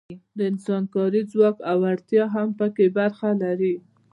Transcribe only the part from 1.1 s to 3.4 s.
ځواک او وړتیا هم پکې برخه